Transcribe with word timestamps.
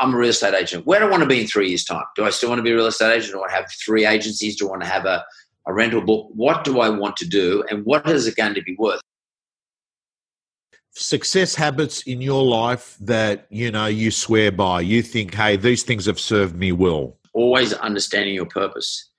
I'm 0.00 0.14
a 0.14 0.16
real 0.16 0.30
estate 0.30 0.54
agent. 0.54 0.86
Where 0.86 0.98
do 0.98 1.06
I 1.06 1.10
want 1.10 1.22
to 1.22 1.28
be 1.28 1.42
in 1.42 1.46
three 1.46 1.68
years' 1.68 1.84
time? 1.84 2.04
Do 2.16 2.24
I 2.24 2.30
still 2.30 2.48
want 2.48 2.58
to 2.58 2.62
be 2.62 2.70
a 2.70 2.74
real 2.74 2.86
estate 2.86 3.14
agent? 3.14 3.34
Do 3.34 3.42
I 3.42 3.50
have 3.52 3.70
three 3.84 4.06
agencies? 4.06 4.56
Do 4.56 4.66
I 4.66 4.70
want 4.70 4.82
to 4.82 4.88
have 4.88 5.04
a, 5.04 5.22
a 5.66 5.74
rental 5.74 6.00
book? 6.00 6.30
What 6.34 6.64
do 6.64 6.80
I 6.80 6.88
want 6.88 7.16
to 7.18 7.26
do? 7.26 7.62
And 7.70 7.84
what 7.84 8.08
is 8.08 8.26
it 8.26 8.34
going 8.34 8.54
to 8.54 8.62
be 8.62 8.74
worth? 8.78 9.00
Success 10.92 11.54
habits 11.54 12.02
in 12.02 12.20
your 12.20 12.42
life 12.42 12.96
that 13.00 13.46
you 13.50 13.70
know 13.70 13.86
you 13.86 14.10
swear 14.10 14.50
by. 14.50 14.80
You 14.80 15.02
think, 15.02 15.34
hey, 15.34 15.56
these 15.56 15.82
things 15.82 16.06
have 16.06 16.18
served 16.18 16.56
me 16.56 16.72
well. 16.72 17.18
Always 17.34 17.74
understanding 17.74 18.34
your 18.34 18.46
purpose. 18.46 19.10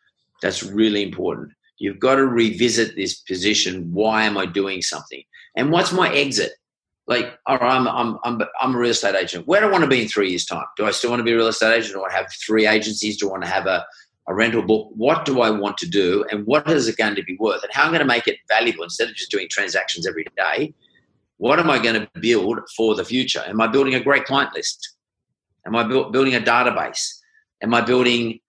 That's 0.42 0.64
really 0.64 1.04
important. 1.04 1.52
You've 1.78 2.00
got 2.00 2.16
to 2.16 2.26
revisit 2.26 2.96
this 2.96 3.22
position. 3.22 3.92
Why 3.94 4.24
am 4.24 4.38
I 4.38 4.46
doing 4.48 4.82
something? 4.82 5.24
And 5.56 5.72
what's 5.72 5.92
my 5.92 6.12
exit? 6.14 6.52
Like, 7.08 7.38
all 7.46 7.58
right, 7.58 7.76
I'm, 7.76 7.88
I'm, 7.88 8.18
I'm, 8.24 8.42
I'm 8.62 8.76
a 8.76 8.78
real 8.78 8.92
estate 8.92 9.16
agent. 9.16 9.48
Where 9.48 9.62
do 9.62 9.68
I 9.68 9.72
want 9.72 9.84
to 9.84 9.90
be 9.90 10.04
in 10.04 10.08
three 10.08 10.30
years' 10.30 10.46
time? 10.46 10.66
Do 10.78 10.86
I 10.86 10.92
still 10.92 11.10
want 11.10 11.20
to 11.20 11.24
be 11.24 11.32
a 11.32 11.36
real 11.36 11.48
estate 11.48 11.76
agent? 11.76 11.94
Do 11.94 12.04
I 12.04 12.12
have 12.12 12.32
three 12.46 12.68
agencies? 12.68 13.18
Do 13.18 13.28
I 13.30 13.32
want 13.32 13.44
to 13.44 13.50
have 13.50 13.66
a, 13.66 13.86
a 14.28 14.36
rental 14.36 14.62
book? 14.62 14.90
What 14.96 15.26
do 15.26 15.42
I 15.42 15.50
want 15.50 15.78
to 15.80 15.88
do? 15.88 16.24
And 16.32 16.46
what 16.46 16.70
is 16.70 16.88
it 16.88 16.98
going 16.98 17.16
to 17.16 17.24
be 17.24 17.36
worth? 17.40 17.64
And 17.64 17.72
how 17.74 17.84
I'm 17.84 17.90
going 17.90 18.00
to 18.00 18.06
make 18.06 18.28
it 18.28 18.38
valuable 18.48 18.84
instead 18.84 19.10
of 19.10 19.16
just 19.16 19.32
doing 19.32 19.48
transactions 19.50 20.08
every 20.08 20.26
day? 20.38 20.74
What 21.38 21.60
am 21.60 21.72
I 21.72 21.80
going 21.82 22.00
to 22.00 22.10
build 22.20 22.60
for 22.78 22.96
the 22.96 23.04
future? 23.04 23.44
Am 23.48 23.60
I 23.60 23.68
building 23.68 23.96
a 23.96 24.00
great 24.00 24.26
client 24.26 24.54
list? 24.54 24.96
Am 25.66 25.76
I 25.76 25.84
building 25.84 26.36
a 26.36 26.40
database? 26.40 27.08
Am 27.64 27.74
I 27.74 27.82
building 27.82 28.40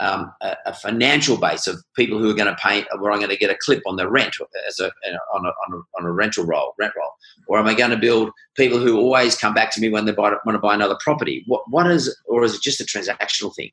um, 0.00 0.32
a, 0.40 0.56
a, 0.66 0.74
financial 0.74 1.36
base 1.36 1.66
of 1.66 1.78
people 1.94 2.18
who 2.18 2.28
are 2.28 2.34
going 2.34 2.48
to 2.48 2.60
pay, 2.60 2.84
where 2.98 3.12
I'm 3.12 3.18
going 3.18 3.30
to 3.30 3.36
get 3.36 3.50
a 3.50 3.58
clip 3.60 3.80
on 3.86 3.96
the 3.96 4.10
rent 4.10 4.34
as 4.66 4.80
a, 4.80 4.86
on, 5.32 5.46
a, 5.46 5.48
on, 5.48 5.72
a, 5.72 5.76
on 5.98 6.06
a 6.06 6.12
rental 6.12 6.44
roll, 6.44 6.74
rent 6.78 6.92
roll, 6.96 7.10
or 7.46 7.58
am 7.58 7.66
I 7.66 7.74
going 7.74 7.90
to 7.90 7.96
build 7.96 8.30
people 8.56 8.78
who 8.78 8.98
always 8.98 9.36
come 9.36 9.54
back 9.54 9.70
to 9.72 9.80
me 9.80 9.88
when 9.90 10.04
they 10.04 10.12
buy, 10.12 10.30
want 10.44 10.56
to 10.56 10.58
buy 10.58 10.74
another 10.74 10.98
property? 11.00 11.44
What, 11.46 11.62
what 11.70 11.86
is, 11.88 12.14
or 12.26 12.42
is 12.42 12.56
it 12.56 12.62
just 12.62 12.80
a 12.80 12.84
transactional 12.84 13.54
thing? 13.54 13.70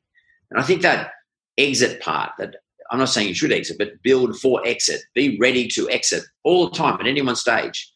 And 0.50 0.60
I 0.60 0.62
think 0.62 0.82
that 0.82 1.10
exit 1.58 2.00
part 2.00 2.30
that 2.38 2.56
I'm 2.90 2.98
not 2.98 3.08
saying 3.08 3.28
you 3.28 3.34
should 3.34 3.52
exit, 3.52 3.78
but 3.78 4.02
build 4.02 4.38
for 4.38 4.64
exit. 4.66 5.00
Be 5.14 5.38
ready 5.38 5.66
to 5.68 5.88
exit 5.90 6.24
all 6.44 6.68
the 6.68 6.76
time 6.76 7.00
at 7.00 7.06
any 7.06 7.22
one 7.22 7.36
stage. 7.36 7.90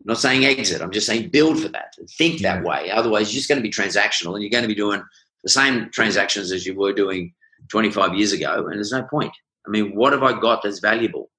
I'm 0.00 0.06
not 0.08 0.18
saying 0.18 0.46
exit. 0.46 0.80
I'm 0.80 0.90
just 0.90 1.06
saying 1.06 1.28
build 1.28 1.60
for 1.60 1.68
that. 1.68 1.94
Think 2.16 2.40
that 2.40 2.64
way. 2.64 2.90
Otherwise, 2.90 3.32
you're 3.32 3.38
just 3.38 3.48
going 3.48 3.62
to 3.62 3.62
be 3.62 3.70
transactional 3.70 4.32
and 4.32 4.42
you're 4.42 4.50
going 4.50 4.62
to 4.64 4.68
be 4.68 4.74
doing 4.74 5.02
the 5.42 5.50
same 5.50 5.90
transactions 5.90 6.52
as 6.52 6.66
you 6.66 6.74
were 6.74 6.92
doing 6.92 7.32
25 7.68 8.14
years 8.14 8.32
ago, 8.32 8.66
and 8.66 8.74
there's 8.74 8.92
no 8.92 9.02
point. 9.04 9.32
I 9.66 9.70
mean, 9.70 9.94
what 9.94 10.12
have 10.12 10.22
I 10.22 10.38
got 10.38 10.62
that's 10.62 10.80
valuable? 10.80 11.30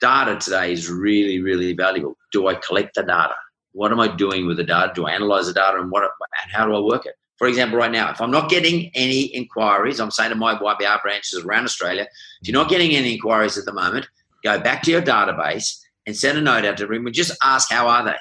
Data 0.00 0.36
today 0.36 0.72
is 0.72 0.88
really, 0.88 1.40
really 1.40 1.72
valuable. 1.72 2.16
Do 2.32 2.48
I 2.48 2.54
collect 2.54 2.94
the 2.94 3.02
data? 3.02 3.34
What 3.72 3.92
am 3.92 4.00
I 4.00 4.08
doing 4.08 4.46
with 4.46 4.56
the 4.56 4.64
data? 4.64 4.92
Do 4.94 5.06
I 5.06 5.12
analyze 5.12 5.46
the 5.46 5.52
data, 5.52 5.78
and 5.80 5.90
what 5.90 6.02
and 6.02 6.52
how 6.52 6.66
do 6.66 6.74
I 6.74 6.80
work 6.80 7.06
it? 7.06 7.14
For 7.38 7.46
example, 7.46 7.78
right 7.78 7.90
now, 7.90 8.10
if 8.10 8.20
I'm 8.20 8.32
not 8.32 8.50
getting 8.50 8.90
any 8.94 9.22
inquiries, 9.26 10.00
I'm 10.00 10.10
saying 10.10 10.30
to 10.30 10.36
my 10.36 10.56
YBR 10.56 11.02
branches 11.02 11.44
around 11.44 11.64
Australia, 11.64 12.06
if 12.42 12.48
you're 12.48 12.60
not 12.60 12.68
getting 12.68 12.96
any 12.96 13.14
inquiries 13.14 13.56
at 13.56 13.64
the 13.64 13.72
moment, 13.72 14.08
go 14.42 14.58
back 14.58 14.82
to 14.82 14.90
your 14.90 15.02
database 15.02 15.78
and 16.06 16.16
send 16.16 16.36
a 16.36 16.40
note 16.40 16.64
out 16.64 16.76
to 16.78 16.86
them 16.86 17.12
just 17.12 17.36
ask 17.44 17.70
how 17.70 17.86
are 17.86 18.04
they? 18.04 18.16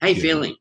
How 0.00 0.06
are 0.06 0.08
you 0.08 0.16
yeah. 0.16 0.22
feeling? 0.22 0.56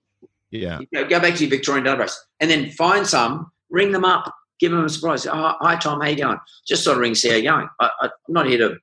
Yeah. 0.51 0.79
You 0.79 0.87
know, 0.91 1.07
go 1.07 1.19
back 1.19 1.35
to 1.35 1.43
your 1.43 1.49
Victorian 1.49 1.85
database 1.85 2.15
and 2.39 2.49
then 2.49 2.71
find 2.71 3.05
some, 3.05 3.51
ring 3.69 3.91
them 3.91 4.05
up, 4.05 4.33
give 4.59 4.71
them 4.71 4.83
a 4.83 4.89
surprise. 4.89 5.25
Oh, 5.27 5.53
hi, 5.59 5.75
Tom, 5.75 6.01
how 6.01 6.07
you 6.07 6.17
going? 6.17 6.39
Just 6.67 6.83
sort 6.83 6.97
of 6.97 7.01
ring, 7.01 7.15
see 7.15 7.29
how 7.29 7.35
you're 7.35 7.51
going. 7.51 7.69
I, 7.79 7.89
am 8.03 8.09
not 8.27 8.47
here 8.47 8.57
to 8.57 8.77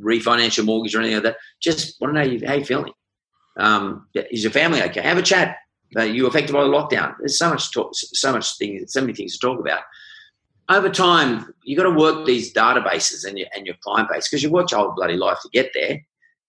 refinance 0.00 0.56
your 0.56 0.66
mortgage 0.66 0.94
or 0.94 1.00
anything 1.00 1.16
like 1.16 1.24
that. 1.24 1.36
Just 1.60 2.00
want 2.00 2.14
to 2.14 2.20
know 2.20 2.30
you, 2.30 2.46
how 2.46 2.54
you 2.54 2.64
feeling. 2.64 2.92
Um, 3.58 4.06
is 4.14 4.42
your 4.42 4.52
family 4.52 4.82
okay? 4.82 5.02
Have 5.02 5.18
a 5.18 5.22
chat. 5.22 5.56
Are 5.96 6.06
you 6.06 6.26
affected 6.26 6.54
by 6.54 6.62
the 6.62 6.70
lockdown? 6.70 7.14
There's 7.18 7.38
so 7.38 7.50
much 7.50 7.70
talk, 7.70 7.90
so 7.94 8.32
much 8.32 8.56
things, 8.56 8.92
so 8.92 9.02
many 9.02 9.12
things 9.12 9.36
to 9.36 9.46
talk 9.46 9.60
about. 9.60 9.82
Over 10.70 10.88
time, 10.88 11.52
you've 11.64 11.76
got 11.76 11.90
to 11.90 11.98
work 11.98 12.24
these 12.24 12.52
databases 12.52 13.26
and 13.28 13.38
your, 13.38 13.48
and 13.54 13.66
your 13.66 13.74
client 13.82 14.08
base 14.10 14.28
because 14.28 14.42
you 14.42 14.50
worked 14.50 14.70
your 14.70 14.80
whole 14.80 14.94
bloody 14.94 15.16
life 15.16 15.38
to 15.42 15.50
get 15.52 15.70
there 15.74 16.00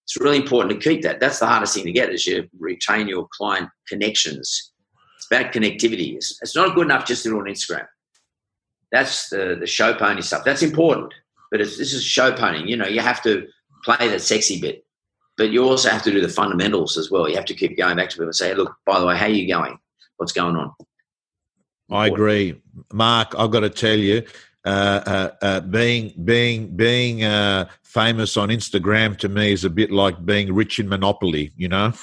it's 0.04 0.20
really 0.20 0.38
important 0.38 0.72
to 0.74 0.90
keep 0.90 1.02
that. 1.04 1.20
That's 1.20 1.40
the 1.40 1.48
hardest 1.48 1.74
thing 1.76 1.86
to 1.86 1.92
get 1.92 2.12
is 2.12 2.28
you 2.28 2.48
retain 2.60 3.08
your 3.08 3.28
client 3.32 3.70
connections. 3.88 4.72
It's 5.18 5.28
about 5.32 5.54
connectivity. 5.54 6.16
It's, 6.16 6.38
it's 6.42 6.56
not 6.56 6.76
good 6.76 6.86
enough 6.86 7.06
just 7.06 7.24
to 7.24 7.30
do 7.30 7.40
on 7.40 7.46
Instagram. 7.46 7.88
That's 8.92 9.30
the, 9.30 9.58
the 9.60 9.66
show 9.66 9.94
pony 9.94 10.22
stuff. 10.22 10.44
That's 10.44 10.62
important. 10.62 11.14
But 11.52 11.60
this 11.60 11.80
is 11.80 12.04
show 12.04 12.32
ponying. 12.32 12.68
You 12.68 12.78
know, 12.78 12.88
you 12.88 13.00
have 13.00 13.24
to 13.24 13.48
play 13.84 14.10
the 14.10 14.20
sexy 14.20 14.60
bit. 14.60 14.86
But 15.38 15.52
you 15.52 15.64
also 15.64 15.90
have 15.90 16.04
to 16.04 16.12
do 16.12 16.22
the 16.22 16.30
fundamentals 16.30 16.98
as 16.98 17.10
well. 17.10 17.28
You 17.28 17.36
have 17.36 17.46
to 17.46 17.56
keep 17.56 17.78
going 17.78 17.96
back 17.96 18.10
to 18.10 18.16
people 18.16 18.26
and 18.26 18.36
say, 18.36 18.54
look, 18.54 18.76
by 18.86 19.00
the 19.00 19.06
way, 19.06 19.18
how 19.18 19.26
are 19.26 19.30
you 19.30 19.48
going? 19.48 19.80
What's 20.18 20.32
going 20.32 20.56
on? 20.56 20.74
I 21.92 22.08
agree. 22.08 22.62
Mark, 22.92 23.34
I've 23.38 23.52
got 23.52 23.62
to 23.62 23.70
tell 23.70 23.98
you, 23.98 24.24
uh, 24.66 25.02
uh, 25.06 25.30
uh, 25.42 25.60
being 25.62 26.14
being 26.24 26.76
being 26.76 27.24
uh, 27.24 27.68
famous 27.84 28.38
on 28.38 28.50
Instagram 28.50 29.18
to 29.18 29.28
me 29.28 29.52
is 29.52 29.66
a 29.66 29.70
bit 29.70 29.92
like 29.92 30.26
being 30.26 30.54
rich 30.54 30.80
in 30.80 30.88
Monopoly. 30.88 31.52
You 31.58 31.68
know, 31.68 31.94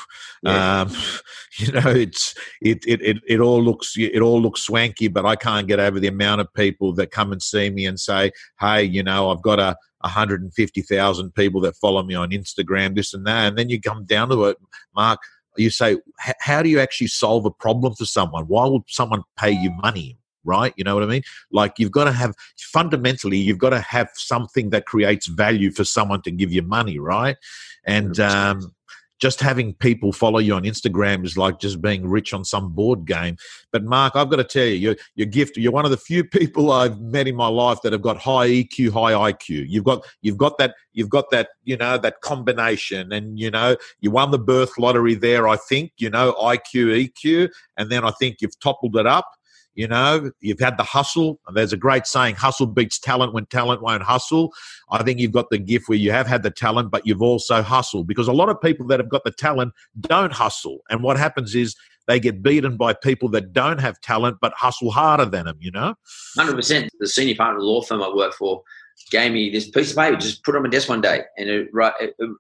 yeah. 0.43 0.83
um, 0.83 0.95
you 1.59 1.73
know 1.73 1.91
it's 1.91 2.35
it, 2.61 2.85
it 2.87 3.01
it 3.01 3.17
it 3.27 3.41
all 3.41 3.63
looks 3.63 3.95
it 3.97 4.21
all 4.21 4.41
looks 4.43 4.63
swanky, 4.63 5.09
but 5.09 5.25
I 5.25 5.37
can't 5.37 5.69
get 5.69 5.81
over 5.81 5.99
the 5.99 6.09
amount 6.09 6.43
of 6.43 6.53
people 6.53 6.93
that 6.95 7.11
come 7.11 7.33
and 7.33 7.43
see 7.43 7.71
me 7.71 7.87
and 7.87 7.99
say, 7.99 8.31
"Hey, 8.59 8.85
you 8.85 9.03
know, 9.03 9.31
I've 9.31 9.43
got 9.43 9.59
a." 9.59 9.77
150,000 10.03 11.35
people 11.35 11.61
that 11.61 11.77
follow 11.77 12.03
me 12.03 12.15
on 12.15 12.31
Instagram, 12.31 12.97
this 12.97 13.13
and 13.13 13.27
that. 13.27 13.49
And 13.49 13.59
then 13.59 13.69
you 13.69 13.79
come 13.79 14.07
down 14.07 14.31
to 14.31 14.47
it, 14.47 14.57
Mark, 14.97 15.21
you 15.59 15.69
say, 15.69 15.99
how 16.39 16.63
do 16.63 16.71
you 16.71 16.81
actually 16.81 17.09
solve 17.09 17.45
a 17.45 17.51
problem 17.51 17.95
for 17.95 18.07
someone? 18.07 18.45
Why 18.45 18.67
would 18.67 18.85
someone 18.89 19.25
pay 19.37 19.51
you 19.51 19.71
money? 19.83 20.17
Right? 20.45 20.73
You 20.77 20.85
know 20.85 20.95
what 20.95 21.05
I 21.05 21.07
mean? 21.07 21.23
Like 21.51 21.75
you've 21.79 21.93
got 21.93 22.05
to 22.05 22.13
have 22.13 22.35
fundamentally, 22.59 23.39
you've 23.39 23.59
got 23.59 23.71
to 23.71 23.81
have 23.81 24.11
something 24.15 24.71
that 24.71 24.87
creates 24.87 25.27
value 25.27 25.71
for 25.71 25.85
someone 25.85 26.23
to 26.23 26.31
give 26.31 26.53
you 26.53 26.63
money, 26.63 26.99
right? 26.99 27.37
And 27.85 28.19
um, 28.21 28.73
just 29.21 29.41
having 29.41 29.75
people 29.75 30.13
follow 30.13 30.39
you 30.39 30.55
on 30.55 30.63
Instagram 30.63 31.25
is 31.25 31.37
like 31.37 31.61
just 31.61 31.83
being 31.83 32.09
rich 32.09 32.33
on 32.33 32.45
some 32.45 32.73
board 32.73 33.05
game. 33.05 33.37
But 33.71 33.85
Mark, 33.85 34.17
I've 34.17 34.31
got 34.31 34.37
to 34.37 34.45
tell 34.45 34.65
you, 34.65 34.75
you're, 34.75 34.97
you're 35.15 35.27
gifted. 35.27 35.63
You're 35.63 35.73
one 35.73 35.85
of 35.85 35.91
the 35.91 35.99
few 35.99 36.25
people 36.39 36.73
I've 36.73 37.01
met 37.01 37.29
in 37.29 37.37
my 37.37 37.47
life 37.47 37.79
that 37.83 37.93
have 37.93 38.03
got 38.03 38.17
high 38.17 38.49
EQ, 38.49 38.91
high 38.91 39.33
IQ. 39.33 39.67
You've 39.69 39.85
got 39.85 40.05
you've 40.23 40.39
got 40.39 40.57
that 40.59 40.75
you've 40.95 41.11
got 41.11 41.31
that 41.31 41.51
you 41.65 41.77
know 41.77 41.99
that 41.99 42.23
combination, 42.23 43.13
and 43.13 43.39
you 43.39 43.51
know 43.51 43.77
you 44.01 44.11
won 44.11 44.31
the 44.31 44.39
birth 44.39 44.79
lottery 44.79 45.15
there. 45.15 45.47
I 45.47 45.57
think 45.57 45.93
you 45.99 46.09
know 46.09 46.33
IQ, 46.41 47.11
EQ, 47.11 47.51
and 47.77 47.91
then 47.91 48.05
I 48.05 48.11
think 48.13 48.39
you've 48.41 48.59
toppled 48.59 48.97
it 48.97 49.07
up 49.07 49.29
you 49.75 49.87
know, 49.87 50.31
you've 50.41 50.61
had 50.61 50.77
the 50.77 50.83
hustle. 50.83 51.41
There's 51.55 51.73
a 51.73 51.77
great 51.77 52.07
saying, 52.07 52.35
hustle 52.35 52.67
beats 52.67 52.99
talent 52.99 53.33
when 53.33 53.47
talent 53.47 53.83
won't 53.83 54.03
hustle. 54.03 54.53
I 54.91 55.03
think 55.03 55.21
you've 55.21 55.33
got 55.33 55.51
the 55.51 55.59
gift 55.59 55.89
where 55.89 55.99
you 55.99 56.13
have 56.13 56.27
had 56.27 56.43
the 56.43 56.51
talent, 56.51 56.91
but 56.91 57.07
you've 57.07 57.23
also 57.23 57.63
hustled 57.63 58.07
because 58.07 58.29
a 58.29 58.33
lot 58.33 58.49
of 58.49 58.61
people 58.61 58.87
that 58.89 59.01
have 59.01 59.09
got 59.09 59.25
the 59.25 59.31
talent 59.31 59.73
don't 60.01 60.33
hustle. 60.33 60.81
And 60.91 61.03
what 61.03 61.17
happens 61.17 61.55
is 61.55 61.77
they 62.07 62.19
get 62.19 62.43
beaten 62.43 62.77
by 62.77 62.93
people 62.93 63.29
that 63.31 63.53
don't 63.53 63.79
have 63.81 64.01
talent 64.01 64.39
but 64.41 64.53
hustle 64.57 64.91
harder 64.91 65.25
than 65.25 65.45
them, 65.45 65.59
you 65.61 65.71
know? 65.71 65.95
100%. 66.37 66.89
The 66.99 67.07
senior 67.07 67.37
partner 67.37 67.59
of 67.59 67.63
the 67.63 67.69
law 67.69 67.83
firm 67.83 68.03
I 68.03 68.13
work 68.13 68.35
for 68.35 68.63
gave 69.11 69.33
me 69.33 69.51
this 69.51 69.71
piece 69.71 69.93
of 69.93 69.97
paper, 69.97 70.17
just 70.17 70.45
put 70.45 70.55
it 70.55 70.59
on 70.59 70.65
my 70.65 70.69
desk 70.69 70.89
one 70.89 71.01
day, 71.01 71.23
and 71.39 71.49
it, 71.49 71.69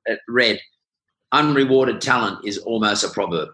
it, 0.06 0.20
read, 0.28 0.60
unrewarded 1.32 2.00
talent 2.00 2.44
is 2.44 2.58
almost 2.58 3.04
a 3.04 3.08
proverb. 3.08 3.50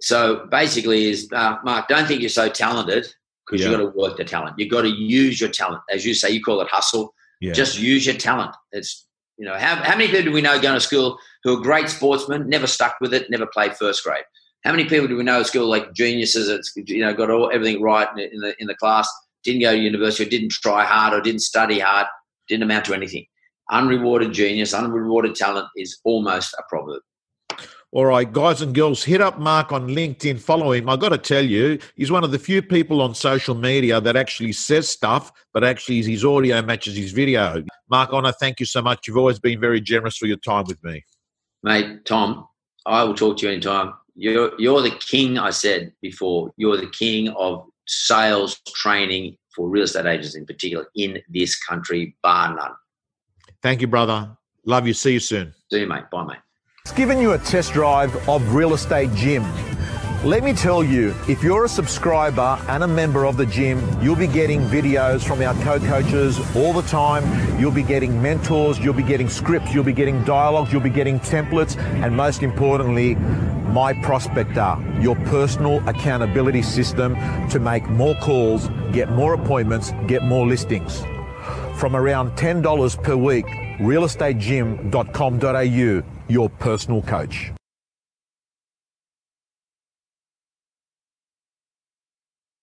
So 0.00 0.46
basically, 0.50 1.06
is 1.10 1.28
uh, 1.32 1.56
Mark, 1.64 1.88
don't 1.88 2.06
think 2.06 2.20
you're 2.20 2.28
so 2.28 2.48
talented 2.48 3.06
because 3.46 3.60
yeah. 3.60 3.70
you've 3.70 3.78
got 3.78 3.92
to 3.92 3.98
work 3.98 4.16
the 4.16 4.24
talent. 4.24 4.58
You've 4.58 4.70
got 4.70 4.82
to 4.82 4.88
use 4.88 5.40
your 5.40 5.50
talent, 5.50 5.82
as 5.90 6.04
you 6.04 6.14
say. 6.14 6.30
You 6.30 6.42
call 6.42 6.60
it 6.60 6.68
hustle. 6.68 7.14
Yeah. 7.40 7.52
Just 7.52 7.78
use 7.78 8.06
your 8.06 8.16
talent. 8.16 8.54
It's 8.72 9.06
you 9.36 9.44
know 9.44 9.54
how 9.54 9.76
how 9.76 9.96
many 9.96 10.06
people 10.06 10.24
do 10.24 10.32
we 10.32 10.42
know 10.42 10.60
going 10.60 10.74
to 10.74 10.80
school 10.80 11.18
who 11.42 11.58
are 11.58 11.62
great 11.62 11.88
sportsmen, 11.88 12.48
never 12.48 12.66
stuck 12.66 12.96
with 13.00 13.12
it, 13.12 13.30
never 13.30 13.46
played 13.46 13.76
first 13.76 14.04
grade? 14.04 14.24
How 14.64 14.70
many 14.70 14.84
people 14.84 15.08
do 15.08 15.16
we 15.16 15.24
know 15.24 15.40
at 15.40 15.46
school 15.46 15.66
like 15.66 15.92
geniuses? 15.92 16.48
It's 16.48 16.72
you 16.76 17.00
know 17.00 17.12
got 17.12 17.30
all 17.30 17.50
everything 17.52 17.82
right 17.82 18.08
in 18.16 18.40
the 18.40 18.54
in 18.58 18.66
the 18.66 18.76
class, 18.76 19.08
didn't 19.42 19.62
go 19.62 19.72
to 19.72 19.78
university, 19.78 20.24
or 20.24 20.30
didn't 20.30 20.52
try 20.52 20.84
hard, 20.84 21.12
or 21.12 21.20
didn't 21.20 21.40
study 21.40 21.80
hard, 21.80 22.06
didn't 22.48 22.62
amount 22.62 22.86
to 22.86 22.94
anything. 22.94 23.26
Unrewarded 23.70 24.32
genius, 24.32 24.74
unrewarded 24.74 25.34
talent 25.34 25.68
is 25.76 25.98
almost 26.04 26.54
a 26.54 26.62
proverb. 26.68 27.02
All 27.94 28.06
right, 28.06 28.30
guys 28.30 28.60
and 28.60 28.74
girls, 28.74 29.04
hit 29.04 29.20
up 29.20 29.38
Mark 29.38 29.70
on 29.70 29.86
LinkedIn, 29.86 30.40
follow 30.40 30.72
him. 30.72 30.88
I 30.88 30.96
got 30.96 31.10
to 31.10 31.18
tell 31.18 31.44
you, 31.44 31.78
he's 31.94 32.10
one 32.10 32.24
of 32.24 32.32
the 32.32 32.40
few 32.40 32.60
people 32.60 33.00
on 33.00 33.14
social 33.14 33.54
media 33.54 34.00
that 34.00 34.16
actually 34.16 34.50
says 34.50 34.90
stuff, 34.90 35.30
but 35.52 35.62
actually 35.62 36.02
his 36.02 36.24
audio 36.24 36.60
matches 36.60 36.96
his 36.96 37.12
video. 37.12 37.62
Mark 37.88 38.12
Honor, 38.12 38.32
thank 38.32 38.58
you 38.58 38.66
so 38.66 38.82
much. 38.82 39.06
You've 39.06 39.16
always 39.16 39.38
been 39.38 39.60
very 39.60 39.80
generous 39.80 40.16
for 40.16 40.26
your 40.26 40.38
time 40.38 40.64
with 40.66 40.82
me. 40.82 41.04
Mate, 41.62 42.04
Tom, 42.04 42.48
I 42.84 43.04
will 43.04 43.14
talk 43.14 43.36
to 43.38 43.46
you 43.46 43.52
anytime. 43.52 43.94
You're, 44.16 44.60
you're 44.60 44.82
the 44.82 44.96
king, 44.98 45.38
I 45.38 45.50
said 45.50 45.92
before. 46.02 46.52
You're 46.56 46.78
the 46.78 46.90
king 46.90 47.28
of 47.28 47.64
sales 47.86 48.60
training 48.74 49.36
for 49.54 49.68
real 49.68 49.84
estate 49.84 50.06
agents 50.06 50.34
in 50.34 50.46
particular 50.46 50.88
in 50.96 51.22
this 51.28 51.56
country, 51.62 52.16
bar 52.24 52.56
none. 52.56 52.72
Thank 53.62 53.82
you, 53.82 53.86
brother. 53.86 54.36
Love 54.66 54.88
you. 54.88 54.94
See 54.94 55.12
you 55.12 55.20
soon. 55.20 55.54
See 55.70 55.78
you, 55.78 55.86
mate. 55.86 56.10
Bye, 56.10 56.24
mate. 56.24 56.38
It's 56.86 56.92
given 56.92 57.18
you 57.18 57.32
a 57.32 57.38
test 57.38 57.72
drive 57.72 58.14
of 58.28 58.54
Real 58.54 58.74
Estate 58.74 59.10
Gym. 59.14 59.42
Let 60.22 60.44
me 60.44 60.52
tell 60.52 60.84
you, 60.84 61.14
if 61.26 61.42
you're 61.42 61.64
a 61.64 61.68
subscriber 61.68 62.58
and 62.68 62.82
a 62.82 62.86
member 62.86 63.24
of 63.24 63.38
the 63.38 63.46
gym, 63.46 63.80
you'll 64.02 64.16
be 64.16 64.26
getting 64.26 64.60
videos 64.66 65.24
from 65.24 65.40
our 65.40 65.54
co-coaches 65.64 66.38
all 66.54 66.74
the 66.74 66.82
time. 66.82 67.24
You'll 67.58 67.70
be 67.70 67.82
getting 67.82 68.20
mentors, 68.20 68.78
you'll 68.80 68.92
be 68.92 69.02
getting 69.02 69.30
scripts, 69.30 69.72
you'll 69.72 69.82
be 69.82 69.94
getting 69.94 70.22
dialogues, 70.24 70.74
you'll 70.74 70.82
be 70.82 70.90
getting 70.90 71.18
templates, 71.20 71.78
and 71.78 72.14
most 72.14 72.42
importantly, 72.42 73.14
my 73.72 73.94
prospector, 74.02 74.76
your 75.00 75.16
personal 75.24 75.82
accountability 75.88 76.60
system 76.60 77.16
to 77.48 77.58
make 77.58 77.88
more 77.88 78.14
calls, 78.16 78.68
get 78.92 79.10
more 79.10 79.32
appointments, 79.32 79.94
get 80.06 80.22
more 80.22 80.46
listings. 80.46 81.02
From 81.76 81.96
around 81.96 82.36
$10 82.36 83.02
per 83.02 83.16
week, 83.16 83.46
realestategym.com.au, 83.78 86.13
your 86.28 86.48
personal 86.48 87.02
coach. 87.02 87.52